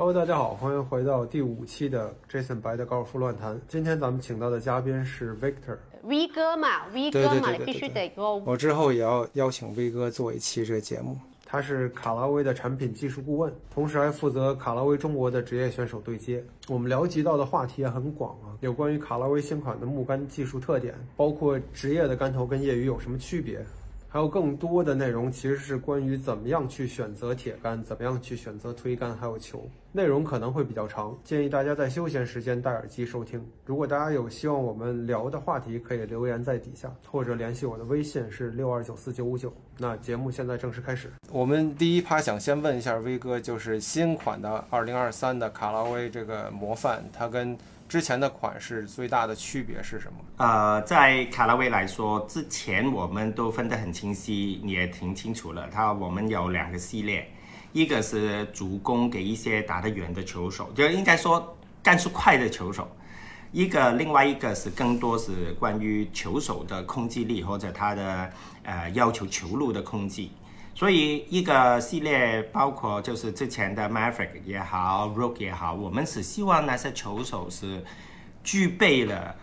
[0.00, 3.60] Hello，大家好，欢迎回到第五期的 Jason 白的高尔夫乱谈。
[3.68, 5.76] 今天咱们请到的嘉宾是 Victor。
[6.04, 11.18] V 哥嘛，V 哥嘛，对对对对你必须得给我我之后也要邀请 V 哥做一期这个节目。
[11.44, 16.42] 他是卡拉威的产品技术顾问，同时还负责卡拉威中国的职业选手对接。
[16.66, 23.62] 我们聊及到的话题也很广啊，有关于卡拉威新款的木杆技术特点，包括职业的杆头跟业余有什么区别，
[24.12, 29.70] 还有更多的内容其实是关于怎么样去选择铁杆，怎么样去选择推杆，还有球。
[29.92, 33.40] 内容可能会比较长，建议大家在休闲时间戴耳机收听。
[33.64, 39.52] 如果大家有希望我们聊的话题，可以留言在底下，或者联系我的微信是六二九四九五九。
[39.78, 41.08] 那节目现在正式开始。
[41.30, 47.56] 我们第一趴想先问一下威哥，就是新款的2023的卡拉威这个模范，它跟
[47.90, 50.18] 之前的款式最大的区别是什么？
[50.36, 55.68] 呃，在卡拉威来说，之前我们都分得很清晰，你也挺清楚了。
[55.72, 57.28] 它我们有两个系列，
[57.72, 62.84] 一个是主攻给一些打得远的球手，就应该说干速快的球手；
[63.50, 68.30] 一个另外一个是更多是关于球手的控制力或者他的
[68.62, 70.28] 呃要求球路的控制。
[70.80, 77.84] 所以一个系列包括就是之前的 Maverick 也好，Rook 也好，我们是希望那些球手是
[78.42, 79.36] 具备了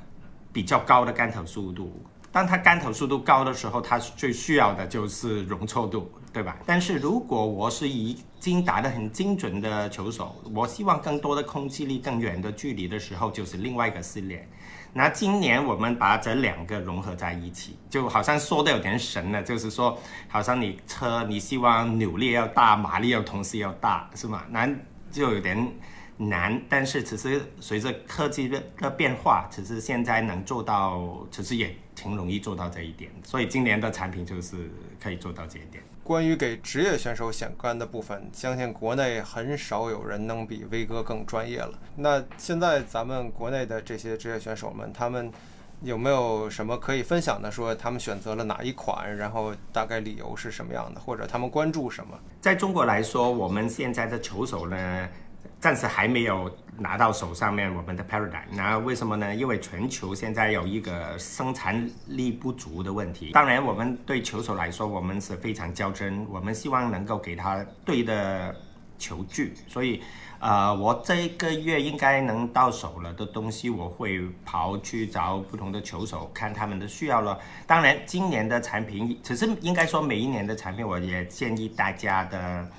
[0.52, 2.04] 比较高的杆头速度。
[2.32, 6.58] 当他杆头速度高的时候，他最需要的就是容错度，对吧？
[6.66, 14.50] 但是如果我是已经打得很精准的球手，我希望更多的空气力、更远的距离的时候，就是另外一个系列。
[14.98, 19.96] 那今年我们把这两个融合在一起，就好像说的有点神了，就是说，
[20.28, 24.44] 好像你车你希望扭力要大，马力要同时要大，是吗？
[24.50, 24.68] 那
[25.12, 25.72] 就有点
[26.18, 26.60] 难。
[26.68, 33.12] 但是其实随着科技的的变化，其实现在能做到，其实也挺容易做到这一点。
[33.24, 34.68] 所以今年的产品就是
[35.00, 35.84] 可以做到这一点。
[36.08, 41.78] 关于给职业选手选杆的部分，相信国内很少有人能比威哥更专业了。
[41.98, 45.30] 那现在咱们国内的这些职业选手们，他们
[45.82, 47.52] 有没有什么可以分享的？
[47.52, 52.18] 说他们选择了哪一款，然后大概理由是什么样的，或者他们关注什么？
[52.40, 55.10] 在中国来说，我们现在的球手呢，
[55.60, 58.44] 暂时还没有拿到手上面我们的 Paradigm。
[58.52, 59.34] 那为什么呢？
[59.34, 63.32] 因为全球现在有一个生产力不足的问题。
[63.32, 68.56] 当然，我们对球手来说，我们是非常较真，我们希望能够给他对的
[69.00, 69.56] 球具。
[69.68, 70.04] 所以，
[70.40, 77.40] 呃，我这一个月应该能到手了的东西，我会跑去找不同的球手，看他们的需要了。
[77.66, 82.70] 当然，今年的产品，只是应该说每一年的产品，我也建议大家的。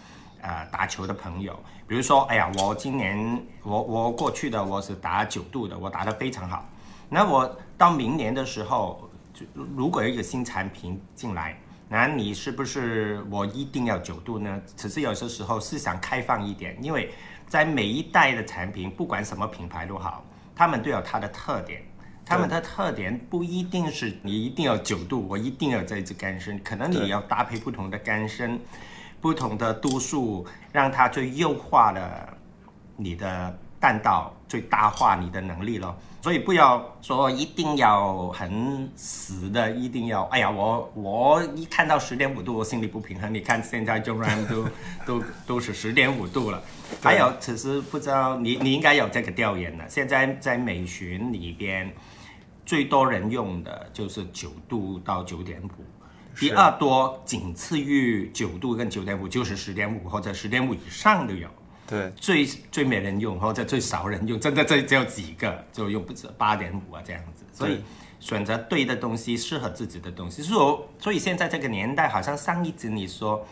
[0.40, 6.68] 呃，打球的朋友，比如说，哎呀，我今年我我过去的我是打九度的，我打得非常好。
[7.08, 9.44] 那我到明年的时候，就
[9.76, 14.60] 如果有一个新产品进来，那你是不是我一定要九度呢？
[14.76, 17.12] 只是有些时候是想开放一点，因为
[17.46, 20.24] 在每一代的产品，不管什么品牌都好，
[20.54, 21.82] 他们都有它的特点。
[22.24, 28.60] 他们的特点不一定是你一定要九度，我一定要这支杆身，可能你要搭配不同的杆身。
[29.20, 32.36] 不同的度数，让它最优化了
[32.96, 35.96] 你的弹道，最大化你的能力咯。
[36.20, 43.32] 所以不要说一定要很死的，一定要哎呀，我我一看到十点五度，我心里不平衡。
[43.32, 44.66] 你看现在 j o r a n 都
[45.06, 46.60] 都都是十点五度了。
[47.00, 49.88] 还有，其实不知道你你应该有这个调研的。
[49.88, 51.90] 现在在美巡里边，
[52.66, 55.97] 最多人用的就是九度到九点五。
[56.38, 61.48] 第二多仅次于九度跟九点五，就是十点五或者十点五以上都有。
[61.86, 67.44] 对，最最没人用或者最少人用，真的这只有几个就用不止八点五啊这样子。
[67.52, 67.82] 所以
[68.20, 70.42] 选择对的东西，适合自己的东西。
[70.42, 73.44] 所以所以现在这个年代，好像上一集你说，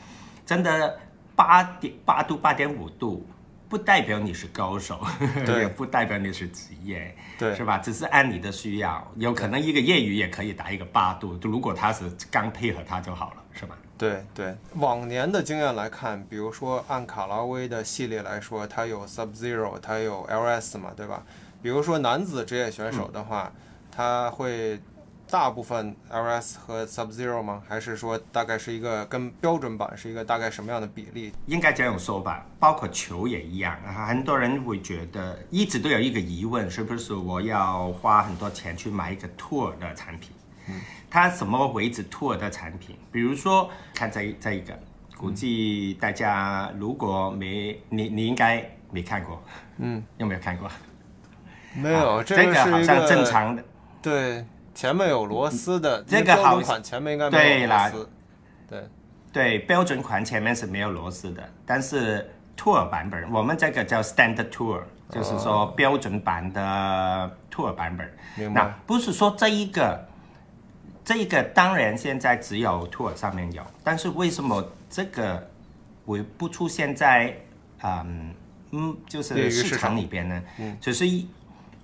[0.44, 0.98] 真的
[1.34, 3.26] 八点八度八点五度。
[3.69, 5.00] 不代表你是高手，
[5.47, 7.78] 也不代表你是职业，对，是吧？
[7.78, 13.77] 只是按你的需要，有可能一个业余也可以打一个八度，就如果他是刚配合他就好了，是吧？
[13.99, 21.22] 对对，往年的经验来看，比如说按卡拉威的系列来说，它有 Sub Zero，它有 LS 嘛，对吧？
[21.62, 23.60] 比如说男子职业选手的话，嗯、
[23.91, 24.80] 他会。
[25.28, 27.62] 大部分 LS 和 Sub Zero 吗？
[27.68, 31.32] 还是说大概是一个跟标准版是一个大概什么样的比例？
[31.46, 33.76] 应该这样说吧，包括球也一样。
[34.06, 40.30] 很多人会觉得一直都有一个疑问，是不是我要花很多钱去买一个 Tour 的产品？
[40.68, 40.80] 嗯，
[41.10, 42.96] 它什么为止 Tour 的产品？
[43.10, 44.78] 比如说看这这一个，
[45.16, 49.42] 估计大家如果没你你应该没看过，
[49.78, 50.70] 嗯，有没有看过？
[51.74, 53.64] 没有，啊、这个好像正常的，
[54.00, 54.44] 对。
[54.76, 58.10] 前面有螺丝的，这个好款前面应该没有螺丝。
[58.68, 58.84] 对
[59.32, 68.52] 对，标准款前面是没有螺丝的，但是 tour 版本，我们这个叫 standard tour，就是说标准版的 tour 版本。
[68.52, 70.06] 那不是说这一个，
[71.02, 75.48] 这一个当然现在只有 tour 上面有，但是为什么这个
[76.04, 77.34] 会不出现在
[77.82, 78.34] 嗯
[78.72, 80.42] 嗯就是市场里边呢？
[80.58, 81.26] 嗯，就是一。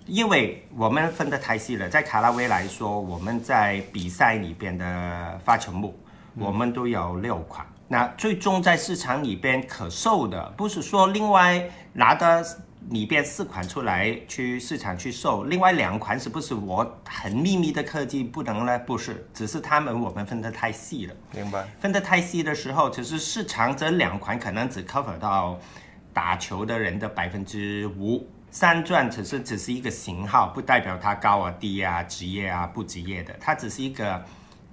[0.07, 5.99] 因为我们分得太细了，在卡拉威来说，我们在比赛里边的发球目，
[6.35, 7.67] 我们都有六款。
[7.87, 11.63] 那最终在市场里边可售的，不是说另外
[11.93, 12.45] 拿的
[12.89, 18.79] 里边四款出来去市场去售，另外两款是不是我很秘密的科技不能呢？
[18.81, 21.15] 不是，只是他们我们分得太细了。
[21.33, 25.59] 明白，分得太细的时候，其实市场这两款可能只 cover 到
[26.13, 28.27] 打球的人的百分之五。
[28.53, 34.23] 三钻只是只是一个型号，不代表它高啊、低啊、职业啊、不职业的，它只是一个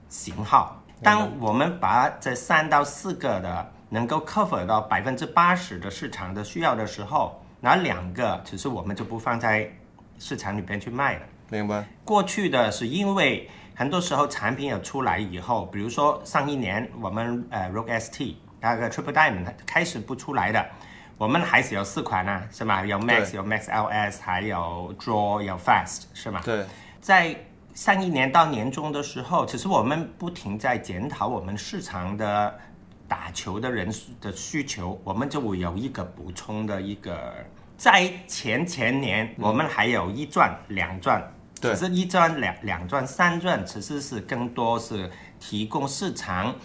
[0.09, 0.83] 型号。
[1.01, 9.71] 当我们把这三到四个的能够 cover 到百分之八十的市场的需要的时候，那两个其实我们就不放在
[10.19, 11.21] 市场里边去卖了。
[11.49, 20.69] 明白，过去的是因为很多时候产品有出来以后，比如说上一年我们呃 Rogue ST 那个 Triple Diamond 它开始不出来的，
[21.19, 22.85] 我们还是有四款呢、是吗？
[22.85, 26.39] 有 Max 有 Max LS，还有 Draw 有 Fast 是吗？
[26.45, 26.65] 对，
[27.01, 27.35] 在
[27.73, 32.57] 上一年到年中的时候，其实我们不停在检讨我们市场的
[33.05, 37.33] 打球的人的需求，我们就会有一个补充的一个。
[37.75, 41.21] 在前前年，我们还有一转、两转，
[41.59, 46.55] 对只是一转、两两转、三转，其实是更多是提供市场。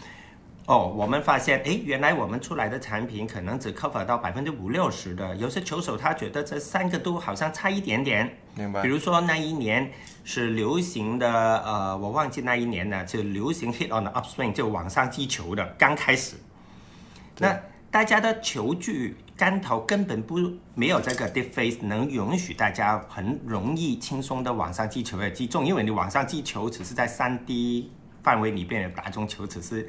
[0.66, 8.80] 哦，我们发现，诶，原来我们出来的产品可能只 cover 到百分之五六十的，有些球手他觉得这三个都好像差一点点，明白。
[8.80, 9.92] 比，如说那一年
[10.24, 16.36] 是流行的，呃，我忘记那一年呢，就流行 hit on the upswing，就往上击球的，刚开始。
[17.38, 20.38] 那大家的球具杆头根本不
[20.74, 29.86] 没有这个 deep face 能允许大家很容易轻松的往上击球的击中，因为你往上击球只是在三 D 范围里边的打中球，只是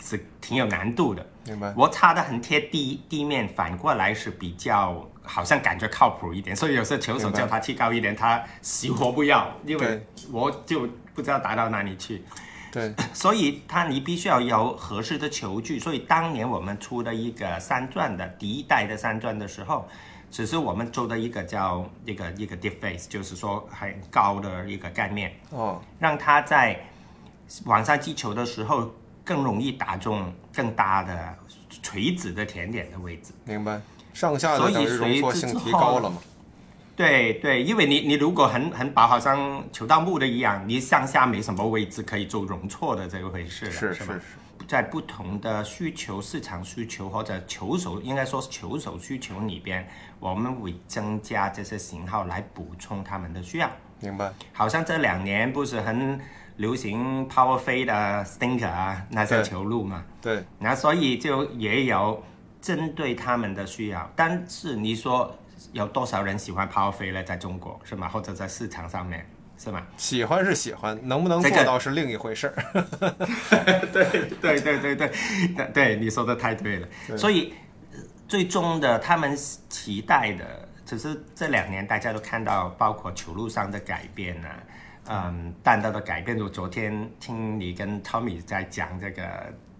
[0.00, 1.26] 是挺有难度的。
[1.46, 12.22] 明白，我擦的很贴地地面，反过来是比较好像感觉靠谱一点，所以有时候球手叫他踢高一点，他死活不要，因为我就不知道打到哪里去，
[12.70, 15.78] 对， 所以他你必须要有合适的球具。
[15.78, 19.88] 所以当年我们出的一个三转的第一代的三转的时候，
[20.30, 26.78] 只是我们做的一个叫一个一个 deep face，就是说很高的一个概念，哦，让他在
[27.64, 28.92] 往上击球的时候
[29.30, 31.36] 更容易打中更大的
[31.80, 33.32] 垂直的甜点的位置。
[33.44, 33.80] 明白，
[34.12, 36.16] 上下所以的等于容错性提后高了嘛，
[36.96, 44.20] 对对，因为你你如果很很薄，好像球道木的一样，你上下没什么位置可以做容错的这个回事了，是是吧是？
[44.66, 49.88] 在不同的需求、市场需求或者球手，应该说是球手需求里边，
[50.18, 53.70] 我们会增加这些型号来补充他们的需要。
[54.00, 56.20] 明白，好像这两年不是很
[56.60, 62.22] 流行 Power Fade 的 Stinker 啊那些球路嘛，对，那所以就也有
[62.60, 65.34] 针对他们的需要，但是你说
[65.72, 67.22] 有多少人喜欢 Power Fade 呢？
[67.24, 68.06] 在中国是吗？
[68.10, 69.26] 或者在市场上面
[69.56, 69.86] 是吗？
[69.96, 72.54] 喜欢是喜欢，能不能这个做到是另一回事儿。
[73.90, 74.96] 对对对对对
[75.56, 76.88] 对对，你说的太对了。
[77.16, 77.54] 所以
[77.92, 77.98] 呃
[78.28, 79.34] 最终的他们
[79.70, 84.60] 期待的，只是这两年大家都看到，包括球路上的改变啊，
[85.10, 86.38] 嗯，淡淡的改变。
[86.40, 89.22] 我昨天听你跟 Tommy 在讲这个。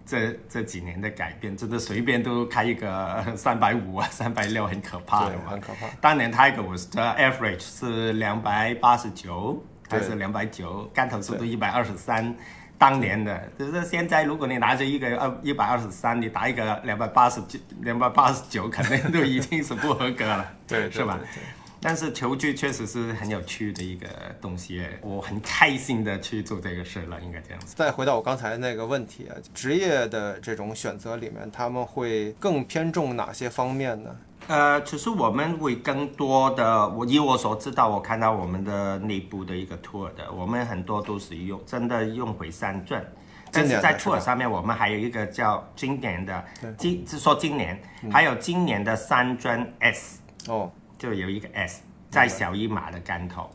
[0.03, 5.43] 这这几年的改变，真的随便都开一个 三百五啊、三百六，很可怕的，嘛。
[5.51, 5.87] 很可怕。
[6.01, 12.35] 当年 Tiger 的 average 是两百八十九还是对两百九，杆头速度一百二十三，
[12.77, 13.41] 当年的。
[13.57, 21.17] 就是现在，如果你拿着一个二一百二十三，你打一个两百八十九，两百八十九，肯定都已经是不合格了， 对，是吧？
[21.21, 21.43] 对对
[21.81, 24.07] 但是球具确实是很有趣的一个
[24.39, 27.73] 东西，我很开心的去做这个事了，应该这样子。
[27.75, 34.15] 再回到我刚才那个问题啊，职业的这种选择里面，他们会更偏重哪些方面呢？
[34.47, 43.05] 呃，其实我们会更多的，我以我所知道，我看到我们的内部的一个 tour 的，我们很多都是用真的用回三转，
[43.51, 46.43] 但是在 tour 上面，我们还有一个叫经典的，
[46.77, 47.79] 今是说今年，
[48.11, 50.71] 还有今年的三专 S，哦，
[51.01, 51.81] 就有一个 S
[52.11, 53.49] 在小一码的杆头。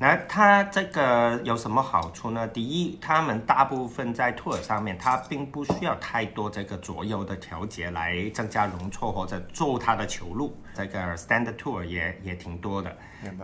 [0.00, 2.48] 那它这个有什么好处呢？
[2.48, 10.56] 第一，他们大部分在 tour 上面，它并不需要太多这个左右的调节来增加容错或者做它的球路。
[10.74, 12.96] 这个 standard tour 也也挺多的，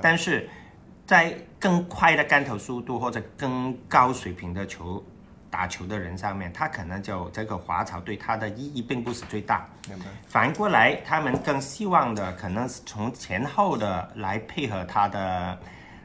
[0.02, 0.48] 但是
[1.06, 5.00] 在更快的杆头速度或者更高水平的球
[5.54, 9.64] 打球的人上面，他可能就这个滑草对他的意义并不是最大。
[10.26, 15.56] 反过来，他们更希望的可能是从前后的来配合他的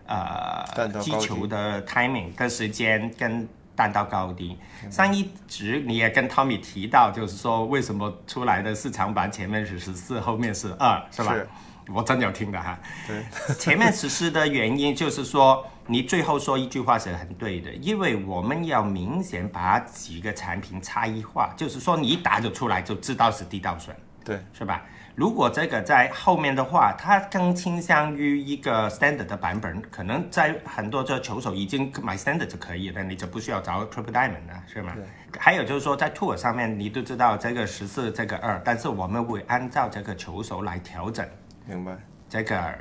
[0.05, 0.63] 呃
[1.01, 4.55] 击球的 timing 跟时间跟弹道高低。
[4.91, 11.33] 上一直你也跟 Tommy 提到，就是说为什么出来的市场版前面是十四，后面是二，是吧？
[11.33, 11.49] 是
[11.93, 12.77] 我真有听的哈。
[13.07, 13.23] 对，
[13.55, 23.93] 前面实施的原因就是说，你最后说一句话是很对的，因为我们要明显把几个产品差异化，就是说你一打就出来就知道是地道水，
[24.23, 24.81] 对，是吧？
[25.15, 34.93] 如果这个在后面的话，它更倾向于一个 standard 的版本，可能在很多这球手已经买 standard 就可以了，你就不需要找 triple diamond 了，是吗？
[35.37, 41.27] 还有就是说，在 tour 上面，你都知道这个十四，这个二，但是我们会按照这个球手来调整。
[41.75, 41.97] 明白？
[42.27, 42.75] 这个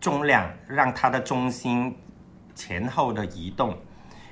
[0.00, 1.96] 重量，让它的中心
[2.54, 3.76] 前后的移动。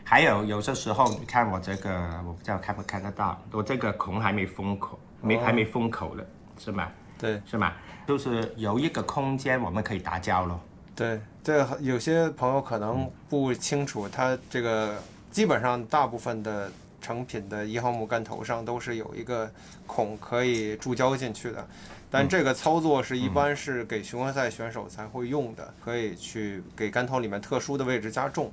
[0.04, 6.24] 还有有些时候，你看我这个，我不知道看不看得到，我这个孔还没封口，没哦还没封口了，
[6.58, 6.88] 是吗？
[7.18, 7.72] 对是吗？
[8.06, 10.60] 就是有一个空间我们可以打胶咯。
[10.96, 14.96] 对，这个有些朋友可能不清楚，它这个
[15.30, 19.50] 基本上大部分的成品的一号木杆头上都是有一个
[19.86, 21.68] 孔可以注胶进去的，
[22.10, 28.50] 但这个操作是一般是给循环赛选手才会用的，可以去给杆头里面特殊的位置加重，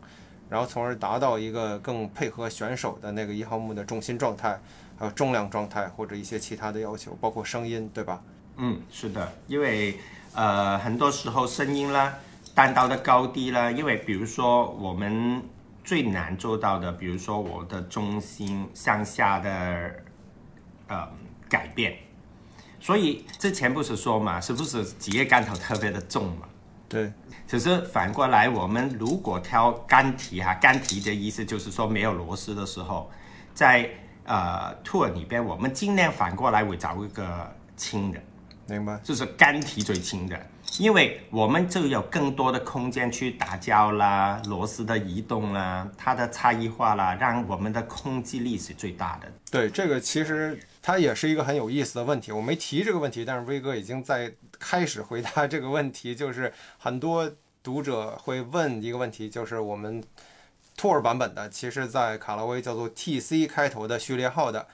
[0.49, 4.59] 然后从而达到一个更配合选手的那个一号木的重心状态，
[4.97, 8.21] 还有重量状态或者一些其他的要求，包括声音，对吧？
[8.57, 9.97] 嗯，是的，因为
[10.33, 12.13] 呃很多时候声音啦、
[12.53, 15.41] 单刀的高低啦，因为比如说我们
[15.83, 19.95] 最难做到的，比如说我的中心向下的
[20.87, 21.07] 呃
[21.49, 21.97] 改变，
[22.85, 26.47] 所以之前不是说嘛，是不是职业干头特别的重嘛？
[26.87, 27.11] 对，
[27.47, 33.09] 只是反过来，我们如果挑杆体哈，杆体的意思就是说没有螺丝的时候，
[33.55, 33.89] 在
[34.25, 38.19] 呃 tour 里边，我们尽量反过来会找一个轻的。
[38.67, 38.99] 明白。
[39.03, 40.39] 就是杆体最轻的，
[40.77, 49.31] 因为我们就有更多的空间去打胶啦、螺丝的移动啦、它的差异化啦，让我们的控制力是最大的。
[49.49, 52.31] 对，这个其实它也是一个很有意思的问题。
[52.31, 56.13] 我没提这个问题，但是威哥已经在开始回答这个问题。
[56.13, 57.27] 就是很多
[57.63, 60.03] 读者会问一个问题，就是我们
[60.77, 64.67] Tour 版本的，其实在卡拉威叫做 TC 开头的序列号的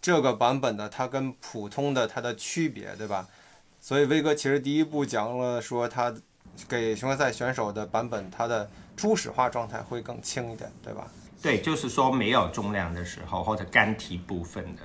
[0.00, 3.26] 这个版本呢，它跟普通的它的区别，对吧？
[3.80, 6.14] 所以威哥其实第一步讲了说，它
[6.68, 11.10] 给巡回赛选手的版本，它的初始化状态会更轻一点，对吧？
[11.42, 14.82] 对，就是说没有重量的时候或者杆体部分的。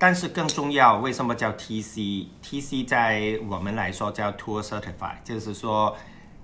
[0.00, 5.96] 但是更重要，为什么叫 TC？TC 在我们来说叫 Tour Certified，就是说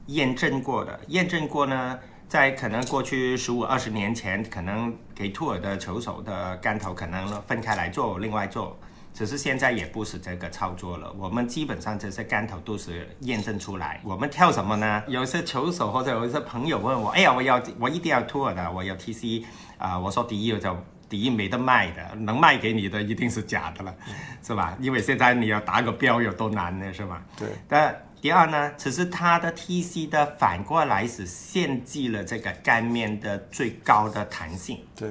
[0.06, 0.98] 验证过的。
[1.06, 8.76] 验证过呢，在可能过去十五二十年前，可能给 Tour 的球手的杆头可能分开来做，另外做。
[9.14, 14.00] 只是现在也不是这个操作了，我们基本上这些杆头都是验证出来。
[14.02, 15.00] 我们跳什么呢？
[15.06, 19.44] 有些球手或者有一些朋友问我，哎呀，我要我一定要 Tour 的，我要 TC
[19.78, 20.76] 啊、我说第一就
[21.08, 23.94] 第一没得卖的，能卖给你的一定是假的了，
[24.42, 24.76] 是吧？
[24.80, 27.22] 因为现在你要打个标有多难呢，是吧？
[27.36, 27.48] 对。
[27.68, 34.78] 但第二呢，只是它的 TC 的反过来是限制了这个干面的最高的弹性。
[34.96, 35.10] 对，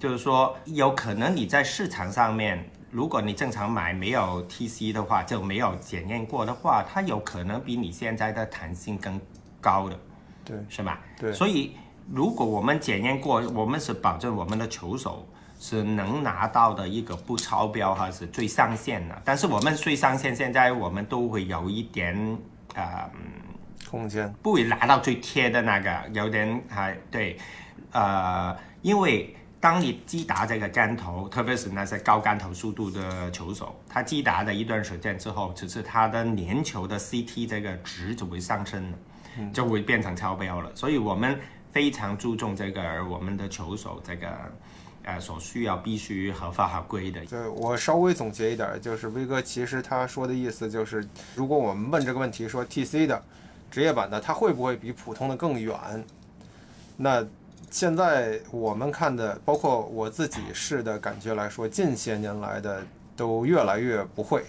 [0.00, 9.20] 就是说，有可能你在市场上面，如果你正常买没有 TC 的话，就没有检验过的话，它有可能比你现在的弹性更
[9.60, 9.96] 高的，
[10.44, 11.00] 对，是吧？
[11.16, 11.76] 对所以
[12.12, 15.26] 如果我们检验过，我们是保证我们的球手
[15.58, 19.22] 是能拿到的一个不超标哈是最上限的。
[19.24, 22.38] 但是我们最上限现在我们都会有一点
[22.74, 23.10] 呃
[23.88, 27.38] 空间，不会拿到最贴的那个，有点还对，
[27.92, 38.98] 呃，因为当你击打这个杆头，特别是那些高杆头速度的球手，他击打的一段时间之后，只是他的粘球的 CT 这个值就会上升了，
[39.54, 40.70] 就会变成超标了。
[40.74, 41.38] 所以我们
[41.74, 44.28] 非常注重这个，我们的球手这个
[45.02, 47.26] 呃所需要必须合法合规的。
[47.26, 51.04] 对我稍微总结一点，就是威哥其实他说的意思就是，
[51.34, 53.20] 如果我们问这个问题说 TC 的
[53.72, 55.76] 职业版的它会不会比普通的更远？
[56.96, 57.26] 那
[57.72, 64.44] 现在我们看的，包括我自己试的感觉来说，近些年来的都越来越不会。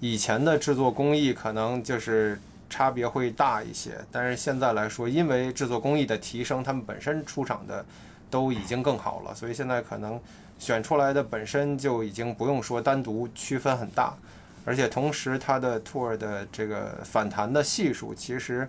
[0.00, 2.38] 以前的制作工艺可能就是
[2.72, 7.84] 差别会大一些，但是现在来说，因为制作工艺的提升，他们本身出厂的
[8.30, 10.18] 都已经更好了，所以现在可能
[10.58, 14.16] 选出来的本身就已经不用说单独区分很大，
[14.64, 18.66] 而且同时它的 tour 的这个反弹的系数，其实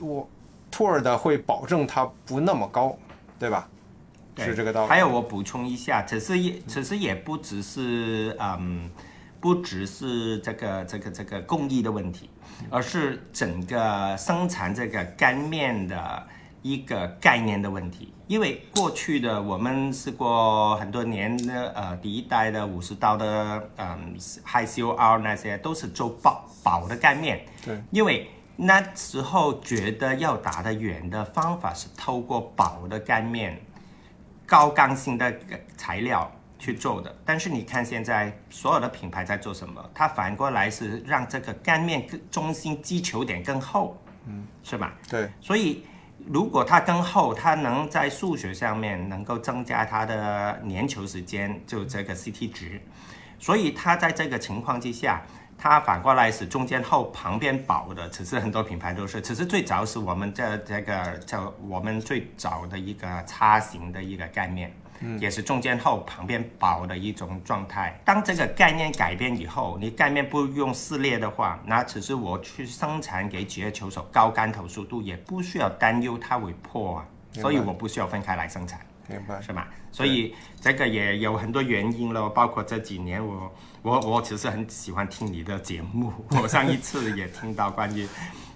[0.00, 0.28] 我
[0.72, 2.98] tour 的会保证它不那么高，
[3.38, 3.68] 对吧？
[4.38, 4.88] 是这个道理。
[4.88, 8.90] 还有我补充一下，其实也其实也不只是嗯，
[9.46, 12.28] 不只是这个这个这个工艺的问题，
[12.68, 16.26] 而是整个生产这个干面的
[16.62, 18.12] 一个概念的问题。
[18.26, 33.62] 因为过去的我们试过很多年的呃第一代的武士刀的嗯 High COR 那些都是做薄薄的干面，对，因为那时候觉得要打得远的方法是透过薄的干面。
[34.44, 35.32] 高刚性的
[35.76, 36.28] 材料
[36.66, 37.14] 去做的。
[37.24, 39.90] 但是你看现在所有的品牌在做什么？
[39.94, 43.96] 它反过来是让这个干面更中心击球点更厚，
[44.26, 44.92] 嗯，是吧？
[45.08, 45.84] 对，所以
[46.26, 52.80] 如果它更厚，它能在数学上面能够增加它的粘球时间，就这个 CT 值。
[53.38, 55.22] 所以它在这个情况之下，
[55.56, 58.10] 它反过来是中间厚，旁边薄的。
[58.10, 64.74] 其实很多品牌都是，其实最早是我们这这个叫我们最早的一个叉形的一个概念。
[65.20, 67.98] 也是中间厚、旁边薄的一种状态。
[68.04, 78.80] 当这个概念改变以后，你概念不用撕裂的话，那只是我去生产给职业球手高杆头速度，也不需要担忧它会破啊，所以我不需要分开来生产。
[79.08, 79.40] 明白。
[79.40, 79.64] 是吗？
[79.92, 86.12] 所以这个也有很多原因咯，包括这几年我我我其实很喜欢听你的节目，
[86.42, 88.06] 我上一次也听到关于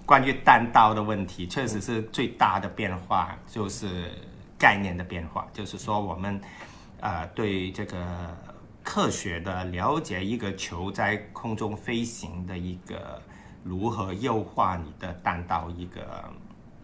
[0.05, 4.11] 关于弹道的问题，确实是最大的变化就是
[4.61, 6.39] 概念的变化，就是说我们
[6.99, 8.37] 呃对这个
[8.83, 13.19] 科学的了解，一个球在空中飞行的一个
[13.63, 16.31] 如何优化你的弹道一个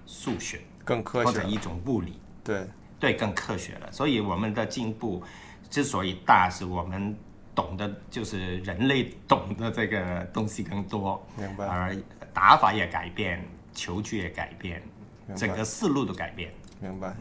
[0.07, 2.19] 数学更科学，或者一种物理。
[2.43, 2.65] 对，
[2.99, 3.91] 对，更科学了。
[3.91, 5.21] 所以我们的进步
[5.69, 7.15] 之所以大，是我们
[7.53, 11.95] 懂得就是人类懂得这个东西更多，明白而
[12.33, 14.81] 打法也改变，球具也改变，
[15.35, 16.51] 整个思路都改变。
[16.79, 17.15] 明白。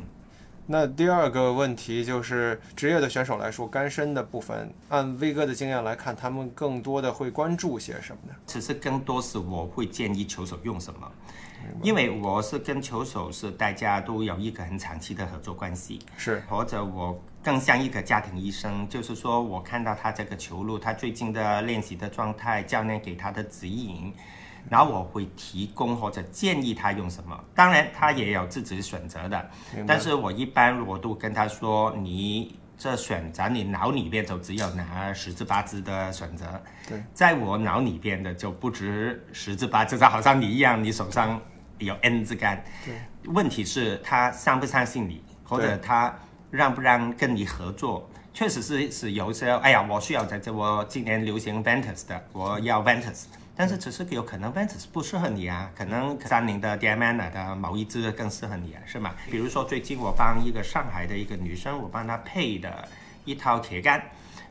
[0.69, 8.35] 那第二个问题就是职业的选手来说，干身的部分，按威哥的经验来看，他们更多的会关注些什么呢？
[8.47, 11.09] 其实更多是我会建议球手用什么，
[11.83, 16.43] 因为我是跟球手是大家都有一个很长期的合作关系，是。
[16.49, 24.13] 或者我更像一个家庭医生，就是说我看到他这个球路，他最近的练习的状态，教练给他的指引，
[24.69, 27.39] 然后我会提供或者建议他用什么。
[27.55, 29.51] 当然，他也有自己选择的，
[29.87, 36.45] 但是我一般我都跟他说，你这选择你脑里边就只有拿十至八支的选择，
[36.87, 41.41] 对，在我脑里边的就不止十至八支，就好像你一样，你手上
[41.79, 42.63] 有 N 支杆。
[42.85, 42.95] 对，
[43.33, 46.15] 问题是他相不相信你，或者他
[46.51, 48.09] 让不让跟你合作。
[48.33, 53.25] 确实是是有时候，哎呀，我需要在这，我今年流行 Ventus 的，我要 Ventus，
[53.57, 59.15] 但是只是有可能 Ventus 不适合你啊，可能三菱的 Diamond 的某一支更适合你啊，是吗？
[59.31, 62.87] 比如说最近我帮一个上海的一个女生，我帮她配的
[63.25, 64.03] 一套铁杆，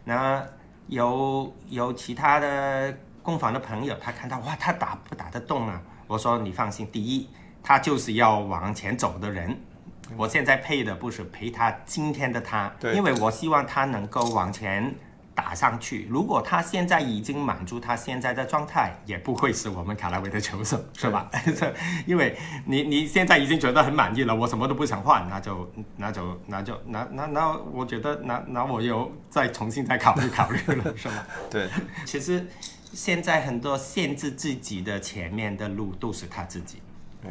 [0.04, 0.44] 那
[0.88, 5.80] 有有其他的工坊的朋友，他看到哇，他打不打得动啊？
[6.08, 7.30] 我说你放心，第一，
[7.64, 9.58] 他就是要往前走的人。
[10.16, 14.94] 我现在配的不是陪他今天的他，因为我希望他能够往前
[15.34, 16.08] 打上去。
[16.08, 21.28] 如果他现在已经满足他现在的状态，也不会是我们卡拉维的球手，是吧？
[22.06, 31.28] 因为你你现在已经觉得很满意了，我什么都不想换，那就那就那就那那那，我觉得那那我又再重新再考虑考虑了，是吧？
[31.50, 31.68] 对，
[32.06, 32.48] 其实
[32.96, 36.82] 现在很多限制自己的前面的路都是他自己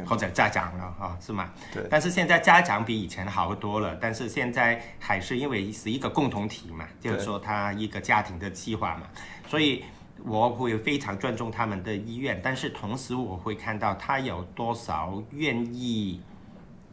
[0.05, 1.51] 或者家长了啊，是吗？
[1.73, 9.07] 对但是现在家长比以前好多了，但是现在还是因为是一个共同体嘛，就是说他一个家庭的计划嘛，
[9.47, 9.83] 所以
[10.23, 16.21] 我会非常尊重他们的意愿，但是同时我会看到他有多少愿意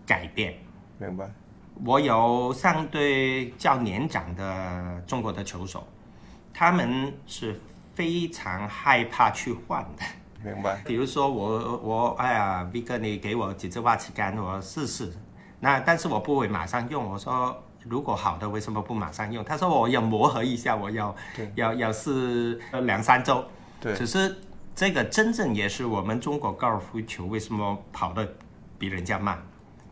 [0.06, 0.54] 改变。
[0.98, 1.30] 明白。
[1.85, 5.85] 我有相对较年长的中国的球手，
[6.54, 7.61] 他们是
[7.94, 10.05] 非常害怕去换的。
[10.44, 15.12] 明白， 比如说我我哎呀，V 哥你给我几支挖起杆，我试试。
[15.61, 17.05] 那但是我不会马上用。
[17.05, 19.44] 我说如果好的为什么不马上用？
[19.44, 21.14] 他说我要磨合一下，我要
[21.55, 23.44] 要要试呃两三周。
[23.81, 24.37] 对只是
[24.74, 28.26] 这个真正也是我们中国高尔夫球为什么跑得
[28.78, 29.40] 比人家慢，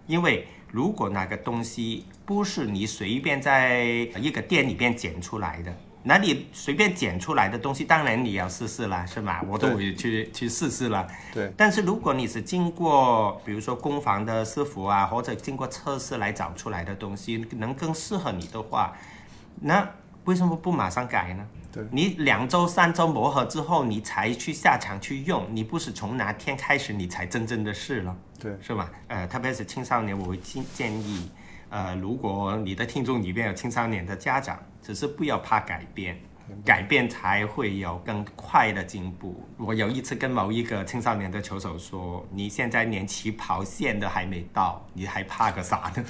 [0.06, 3.84] 因为如果那个东西不是你随便在
[4.16, 9.42] 一个店里边捡出来的，那你随便捡出来的东西，当然你要试试了，是吧？
[9.46, 11.06] 我都对会去去试试了。
[11.32, 18.96] 对，但是如果你是经过，比如说工坊的师傅啊，或者经过测试来找出来的东西，能更适合你的话，
[19.60, 19.86] 那
[20.24, 21.46] 为什么不马上改呢？
[21.72, 28.90] 对你两周、三周磨合之后，你才去下场去用，你不是从哪天开始你才真正的试了，对，是吧？
[29.06, 31.30] 呃，特别是青少年，我会建建议
[31.70, 36.20] 呃，如果你的听众里面有青少年的家长，只是不要怕改变，
[36.64, 39.40] 改变才会有更快的进步。
[39.56, 46.04] 我有一次跟某一个青少年的球手说：“你现在连起跑线都还没到，你还怕个啥呢？”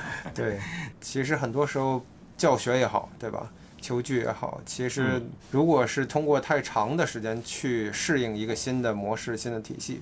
[0.34, 0.58] 对，
[1.00, 2.04] 其实很多时候
[2.36, 3.52] 教学也好，对吧？
[3.82, 10.00] 球具也好，其实如果是通过太长的时间去适应一个新的模式、新的体系，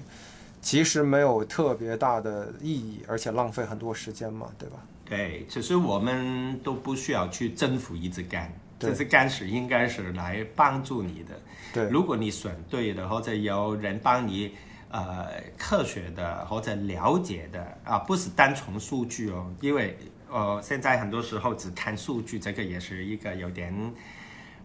[0.61, 4.77] 其实没有特别大的意义，而且浪费很多时间嘛，对吧？
[5.05, 11.41] 对，其实我们都不需要去征服一只杆，这只杆是应该是来帮助你的。
[11.73, 14.55] 对，如果你选对的，或者有人帮你，
[14.91, 15.27] 呃，
[15.59, 19.97] 科学的或者了解的啊，不是单从数据哦，因为
[20.31, 23.75] 呃，现在很多时候只看数据，这个也是一个有点，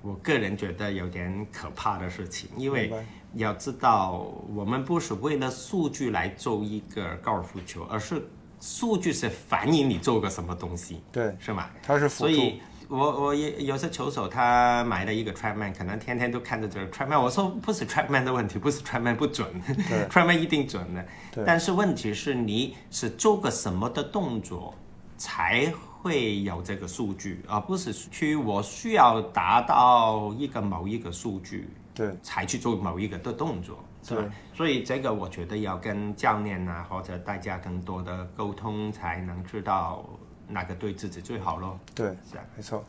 [0.01, 2.93] 我个人觉得有点可怕的事情，因为
[3.33, 8.21] 要知道，我们不是为了数据来做一个高尔夫球，而是
[8.59, 11.69] 数据是反映你做个什么东西，对，是吗？
[11.83, 17.21] 它是辅助，所以我我也有些球手他买了一个 Trackman，可能天天都看着这个 Trackman。
[17.21, 21.05] 我说不是 Trackman 的问题，不是 Trackman 不准对， Trackman 一定准的。
[21.45, 24.73] 但是问题是你是做个什么的动作
[25.17, 34.23] 才会有这个数据，而不是去我需要达到一个某一个数据对，才去做某一个的动作，是吧？
[34.53, 40.07] 所以这个我觉得要跟教练啊或者大家更多的沟通，才能知道
[40.47, 41.79] 哪个对自己最好咯。
[41.93, 42.43] 对，是啊。
[42.55, 42.83] 没错。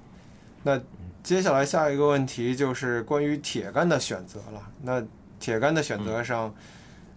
[0.62, 0.80] 那
[1.22, 4.70] 接下来下一个问题就是关于铁杆的选择了。
[4.82, 5.02] 那
[5.40, 6.52] 铁杆的选择上，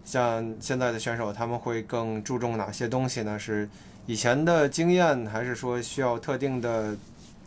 [0.04, 3.38] 像现在的选手他们会更注重哪些东西呢？
[3.38, 3.68] 是
[4.06, 6.96] 以前的经验，还是说需要特定的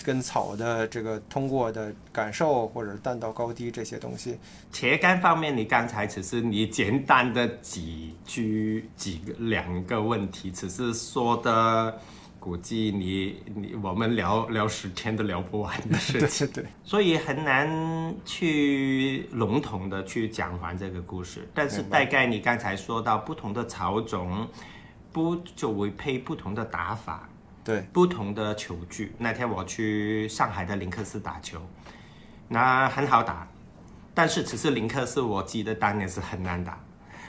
[0.05, 4.38] 跟草的这个通过的感受，或者弹道高低这些东西？
[4.71, 11.99] 铁杆方面，你刚才只是你简单的几句几个两个问题，只是说的，
[12.38, 16.47] 估计你你我们聊聊十天都聊不完的事情。
[16.53, 21.49] 对对所以很难去笼统的去讲完这个故事。
[21.55, 24.47] 但是大概你刚才说到不同的草种，
[25.11, 27.29] 不就会配不同的打法，
[27.64, 29.14] 对不同的球具。
[29.18, 31.59] 那天我去上海的林克斯打球，
[32.48, 33.48] 那很好打，
[34.12, 36.79] 但是其实林克斯我记得当年是很难打。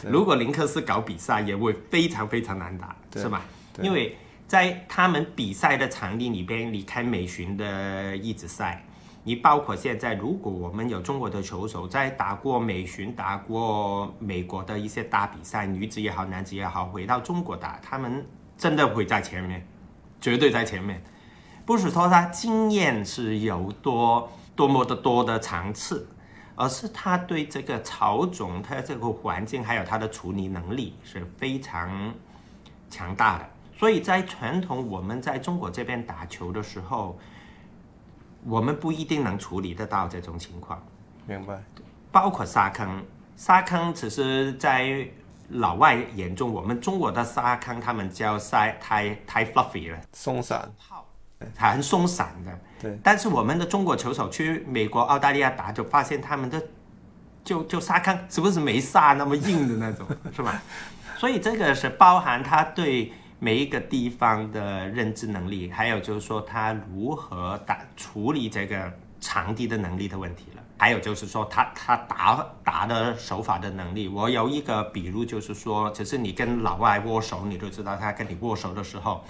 [0.04, 3.42] 如果林克斯搞比赛，也会非常非常难打，是吧？
[3.82, 8.84] 因为在他们比赛的场地里边，离开美巡的一直赛，
[9.24, 18.24] 你包括现在，如果我们有中国的球手在打过美巡、打过美国的一些大比赛，女子也好，男子也好，回到中国打，他们
[18.58, 19.66] 真的会在前面，
[20.26, 21.00] 绝对在前面。
[21.68, 26.08] 不是说他经验是有多多么的多的层次，
[26.56, 32.12] 而是他对这个草种、他这个环境还有他的处理能力是非常
[32.90, 33.48] 强大的。
[33.78, 37.20] 所以在传统我们在中国这边打球的时候，
[38.46, 40.84] 我们不一定能处理得到这种情况，
[41.28, 41.62] 明白。
[42.12, 45.08] 包括沙坑，沙坑只是在
[45.50, 49.98] 老外眼中，我们中国的沙坑他们叫沙太太 fluffy 了。
[50.14, 50.70] 松散，
[51.56, 52.60] 很松散的。
[52.82, 56.62] 对但是我们的中国球手去美国、澳大利亚打，就发现他们的
[57.44, 60.62] 就就沙坑是不是没沙那么硬的那种， 是吧？
[61.18, 70.64] 所以这个是包含他对每一个地方的认知能力，还有就是说他如何打处理这个场地的能力的问题了。
[70.78, 79.24] 还有就是说他他打打的手法的能力，我有一个比如就是说，只是你跟老外握手，你就知道他跟你握手的时候，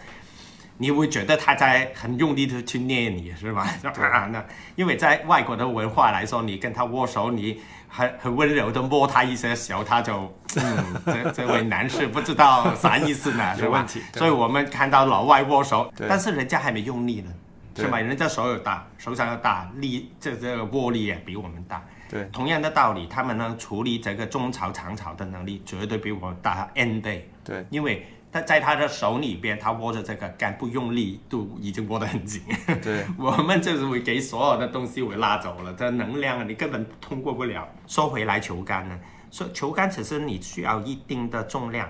[0.77, 3.67] 你会觉得他在很用力的去捏你，是吧？
[4.11, 4.43] 啊， 那
[4.75, 14.01] 因为在外国的文化来说，你跟他握手，你很很温柔的摸他一些手，他就嗯， 这这位男士不知道啥意思呢，是吧 问题？
[14.15, 17.44] 所以我们看到老外握手，但是人家还没用力呢，对
[17.75, 17.99] 是吧？
[17.99, 21.83] 人家手有大，手掌又大，力这这个握力也比我们大。
[22.09, 27.29] 对同样的道理，他们呢处理这个中草、长草的能力绝对比我们大 N 倍。
[27.43, 32.43] 对因为他在他的手里边，他握着这个杆不用力，都已经握得很紧。
[32.81, 37.67] 对 我们就是会给所有的东西会拉走了，这能量你根本通过不了。
[37.87, 38.99] 说回来，球杆呢，
[39.31, 41.89] 说球杆其实你需要一定的重量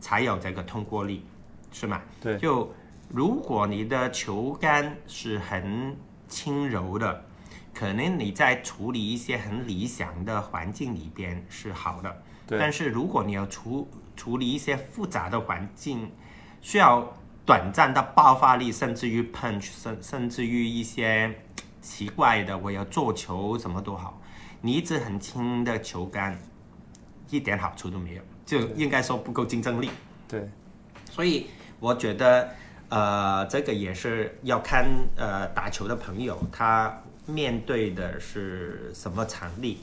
[0.00, 1.24] 才有这个通过力，
[1.72, 2.02] 是吗？
[2.20, 2.70] 对就
[3.08, 5.96] 如果你的球杆是很
[6.28, 7.24] 轻柔的，
[7.72, 12.22] 可能你在处理一些很理想的环境里边是好的。
[12.46, 16.10] 对但是如果你要处处理一些复杂的环境，
[16.60, 17.12] 需要
[17.44, 21.32] 短暂的爆发力，甚至于 punch，甚甚至于一些
[21.80, 24.20] 奇怪的，我要做球什么都好，
[24.60, 26.38] 你一支很轻的球杆，
[27.30, 29.90] 一点好处都没有，就应该说不够竞争力。
[30.26, 30.48] 对
[31.10, 31.46] 所以
[31.78, 32.48] 我觉得，
[32.88, 39.80] 呃，这个也是要看呃打球的朋友他面对的是什么场地，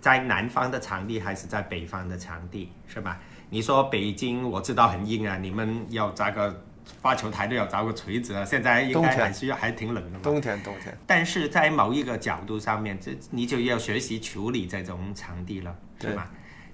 [0.00, 3.20] 在南方的场地还是在北方的场地，是吧？
[3.50, 6.64] 你说北京，我知道很硬啊，你们要扎个
[7.00, 10.20] 发球台都要扎个锤子啊，现在应该还需要还挺冷的嘛。
[10.22, 16.30] 冬天冬天，但是在某一个角度上面，这你就要学习处理这种场地了，是吧？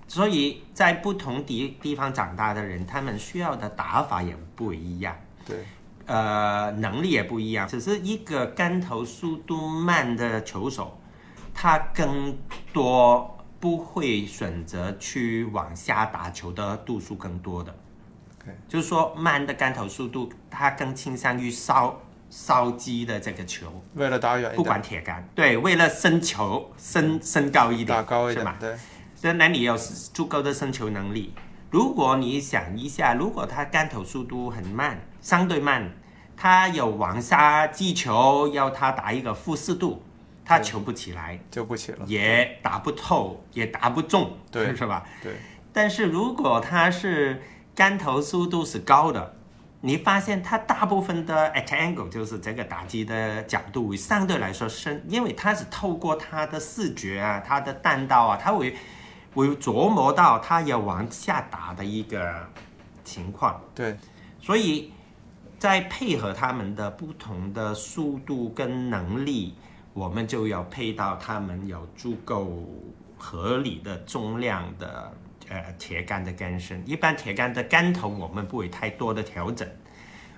[0.07, 5.17] 所以在不同地地方长大的人，他们需要的打法也不一样，
[5.51, 5.59] 对
[6.07, 7.69] 呃，能力也不一样。
[7.69, 10.99] 只是一个杆头速度慢的球手，
[11.55, 12.37] 他更
[12.73, 17.73] 多不会选择去往下打球的度数更多的。
[18.67, 23.81] 就是说慢的杆头速度，他更倾向于烧烧击的这个球。
[23.95, 28.57] 为了打远不管，铁杆，对，为了升球升升高一点，打高一是吧，？
[28.59, 28.81] 点对
[29.15, 31.33] 所以那你有足够的升球能力。
[31.71, 35.91] 如果你想一下，如果他杆头速度很慢，相对慢，
[36.37, 40.03] 他有往下击球，要他打一个负四度，
[40.45, 42.05] 他球不起来，就不起了。
[42.07, 45.05] 也打不透，也打不中，对是吧？
[45.23, 45.33] 对
[45.73, 47.43] 但是如果他是
[47.75, 49.37] 杆头速度是高的，
[49.83, 58.77] 你发现他大部分的 at angle 就是这个打击的角度相对来说深，因为他是透过他的视觉啊，他的弹道啊，他会
[59.35, 62.35] 会琢磨到他要往下打的一个
[63.05, 63.97] 情况，对
[64.43, 64.93] 所以
[65.61, 69.55] 在配合他们的不同的速度跟能力，
[69.93, 72.67] 我们就要配到他们有足够
[73.19, 75.13] 合理的重量的
[75.51, 76.83] 呃铁杆的杆身。
[76.89, 79.69] 一般铁杆的杆头我们不会太多的调整，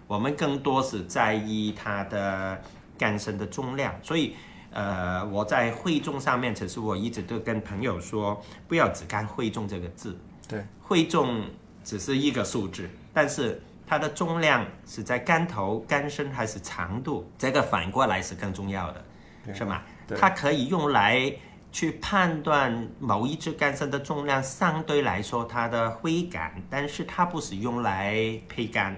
[0.08, 2.60] 我们更多是在意它的
[2.98, 3.94] 杆身的重量。
[4.02, 4.34] 所以
[4.72, 11.44] 呃，我在会重上面，其实我一直都跟朋友说，不要只看会重这个字，对会重
[11.84, 19.04] 只是一个数字，但是它的重量是在杆头、杆身还是长度，这个反过来是更重要的，
[19.52, 19.82] 是吗？
[20.16, 21.30] 它可以用来
[21.70, 28.16] 去判断某一支杆身的重量相对来说它的挥杆，但是它不是用来
[28.48, 28.96] 配杆，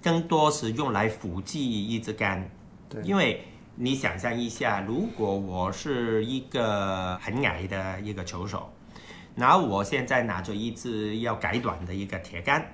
[0.00, 2.48] 更多是用来辅记一支杆。
[2.88, 8.72] 对因为你想象一下，如果我是一个很矮的一个球手，
[9.34, 12.64] 然后我现在拿着一支要改短的一个铁杆，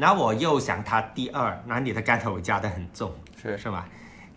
[0.00, 3.86] 然后我又想它第二，那你的杆头会加得很重，是是吧？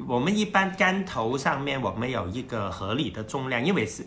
[0.06, 4.06] 我们一般杆头上面我们有一个合理的重量，因为是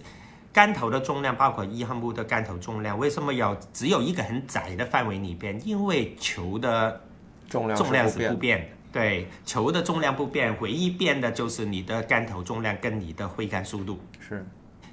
[0.53, 5.59] 杆头的重量包括一号木的杆头重量，为什么要只有一个很窄的范围里边？
[5.66, 7.01] 因为球的
[7.49, 8.66] 重量重量是是不变的。
[8.92, 13.99] 对，球的重量不变，唯一变的就是你的杆头重量跟你的挥杆速度。
[14.19, 14.45] 是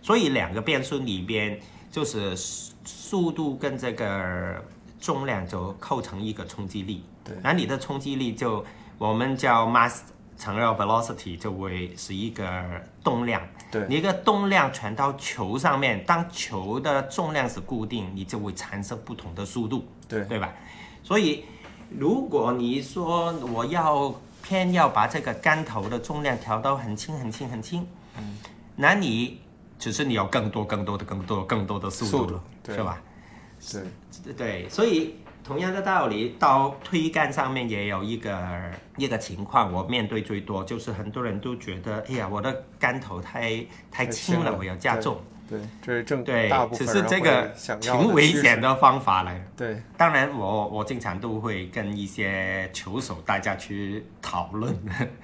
[0.01, 1.57] 所以两个变数里边，
[1.89, 4.61] 就是速速度跟这个
[5.03, 7.03] 重量就构成一个冲击力。
[7.25, 8.63] 对那你的冲击力就
[8.97, 9.99] 我们叫 mass
[10.37, 12.63] 乘以 velocity 就会是一个
[13.03, 13.41] 动量。
[13.69, 19.85] 对你一个动量传到球上面，当球的重量是固定，你就会产生不同的速度。
[20.07, 20.53] 对对吧？
[21.03, 21.43] 所以
[21.89, 27.85] 如果你说我要偏要把这个杆头的重量调到很轻很轻很轻，
[28.17, 28.37] 嗯，
[28.75, 29.41] 那你
[29.77, 33.01] 只是你有更多更多的更多更多的速速度度了，对是吧？
[33.71, 34.33] 对。
[34.33, 38.37] 对，所以同样的道理，到推杆上面也有一个
[38.97, 43.57] 一个情况，我面对最多就是很多人都觉得，哎呀，我的杆头太
[43.91, 45.19] 太太轻了，我要加重。
[45.49, 49.45] 对，这是正对只是这个挺危险的方法来。
[49.57, 49.83] 对。
[49.97, 54.73] 当然我，我经常都会跟一些球手大家去讨论，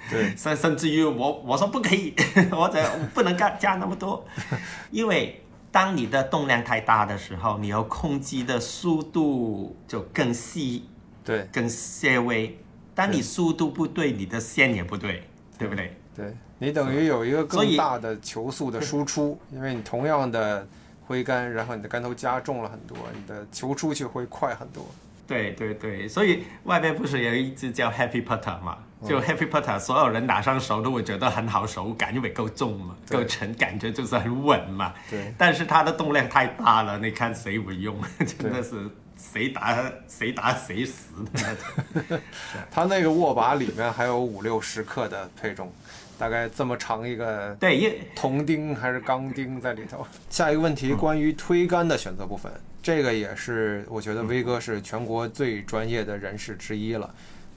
[0.09, 0.29] 对。
[0.35, 2.13] 甚甚至于我我说不可以，
[2.51, 4.23] 或者不能加加那么多，
[4.91, 10.89] 因为当你的动量太大的时候，你要控制的速度就更细、
[11.23, 12.57] 对更细微。
[12.95, 15.23] 当你速度不对，你的线也不对，
[15.57, 15.95] 对不对？
[16.15, 20.67] 对，你等于有一个更大的球速的输出，因为你同样的
[21.05, 24.85] 挥杆，然后你的杆头加重了很多，你的球出去会快很多。
[25.27, 28.79] 对对对，所以外边不是有一只叫 Happy Putter 嘛？
[29.01, 34.93] 嗯就 Happy Potter，所有人拿上手都会觉得很好手感，因为够重嘛，够沉，感觉就是很稳嘛。
[35.09, 37.97] 对但是它的动量太大了，你看谁会用？
[38.37, 42.19] 真的是谁打谁打谁死的那种。
[42.69, 45.71] 它那个握把里面还有五六十克的配重，
[46.17, 50.05] 大概这么长一个对，因铜钉还是钢钉在里头。
[50.29, 52.51] 下一个问题，关于推杆的选择部分，
[52.83, 57.09] 这个也是我觉得威哥是全国最专业的人士之一了。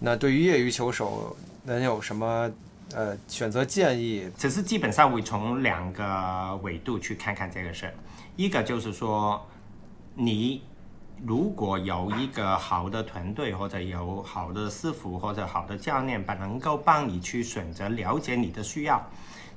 [0.05, 2.51] 那对于业余球手，能有什么
[2.93, 4.29] 呃选择建议？
[4.37, 7.95] 只是基本上会从两个维度去看看这个事儿，
[8.35, 9.41] 一个就是说
[10.17, 10.61] 你
[11.25, 19.01] 如果有一个好的团队，或者有好的师傅或者好的教练，把能够帮你去选择、了解你的需要，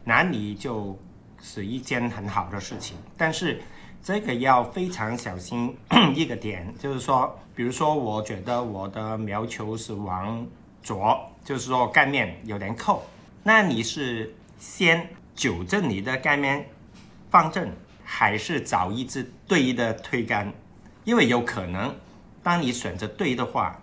[0.03, 0.95] 那你就
[1.41, 2.95] 是一件很好的事情。
[3.17, 3.59] 但是
[4.05, 5.75] 这个要非常小心
[6.13, 10.45] 一个点，就是说，比如说，我觉得我的苗球是往
[10.83, 13.03] 左，就是说盖面有点扣，
[13.41, 16.69] 那你是先纠正你的盖面
[17.31, 17.67] 方正，
[18.03, 20.53] 还是找一支对的推杆？
[21.03, 21.91] 因为有可能，
[22.43, 23.75] 当你选择对的话，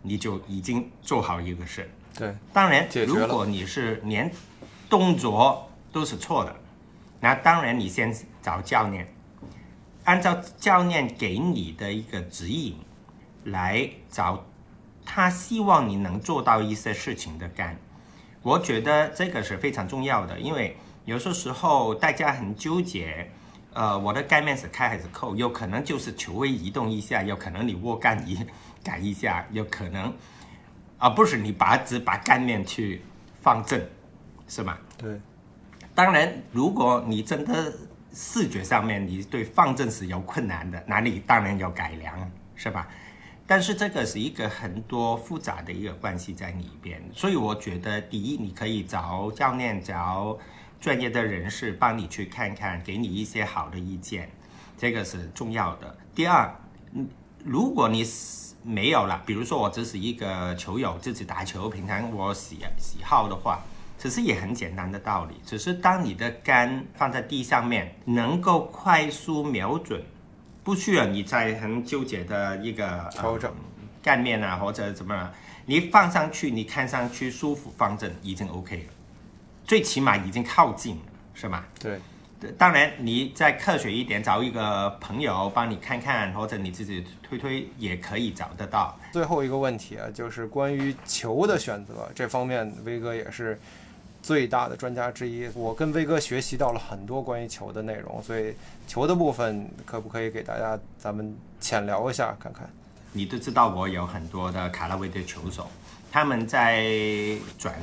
[0.00, 1.86] 你就已经做好一个事。
[2.16, 4.32] 对，当然，如果你是连
[4.88, 6.56] 动作都是错的，
[7.20, 8.10] 那当然你先
[8.40, 9.06] 找教练，
[10.06, 12.76] 按照教练给你的一个指引
[13.44, 14.44] 来找
[15.04, 17.76] 他希望你能做到一些事情的干。
[18.42, 23.28] 我觉得这个是非常重要的，因为有些时候大家很纠结，
[23.72, 25.34] 呃，我的盖面是开还是扣？
[25.34, 28.38] 有可能就是球位移动一下，有可能你握杆移
[28.84, 30.14] 改一下，有可能，
[30.98, 33.02] 而、不是你把只把干面去
[33.42, 33.80] 放正，
[34.46, 34.78] 是吗？
[34.96, 35.20] 对，
[35.96, 37.72] 当然，如果你真的
[38.18, 42.88] 视觉上面你对放正是有困难的，那你当然要改良，是吧？
[43.46, 50.38] 但是这个是一个很多复杂的一个关系在里边，所以我觉得第一，你可以找教练、找
[50.80, 54.30] 专业的人士帮你去看看，给你一些好的意见，
[54.78, 55.96] 这个是重要的。
[56.14, 56.50] 第二，
[57.44, 58.02] 如果你
[58.62, 63.60] 没有了，比如说我只是一个球友，自己打球，平常我喜喜好的话，
[63.98, 70.02] 其实也很简单的道理，只是当你的杆放在地上面，能够快速瞄准，
[70.62, 73.56] 不需要你在很纠结的一个调整呃
[74.02, 75.32] 干面啊或者怎么样，
[75.64, 78.92] 你放上去，你看上去舒服方正已经 OK 了，
[79.64, 81.02] 最起码已经靠近了，
[81.34, 81.64] 是吗？
[81.80, 81.98] 对，
[82.38, 88.96] 对当然，你再科学一点，找一个朋友帮你看看，或者你自己推推也可以找得到。
[89.10, 93.58] 最后一个问题啊，就是关于球的选择这方面，威哥也是
[94.26, 95.48] 最大的专家之一。
[95.54, 98.52] 我跟威哥学习到了很多关于球的内容，所以
[98.88, 102.68] 球的部分可不可以给大家咱们浅聊一下看看？
[103.12, 105.68] 你都知道，我有很多的卡拉威的球手，
[106.10, 106.84] 他们在
[107.56, 107.76] 转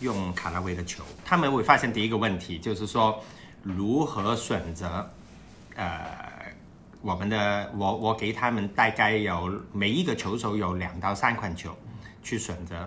[0.00, 3.18] 用卡拉威的球，他们会发现第一个问题就是说，
[3.62, 5.10] 如何选择，
[5.76, 6.54] 呃，
[7.00, 11.74] 我们的我我给他们大概有每一个球手有两到三款球
[12.22, 12.86] 去选择。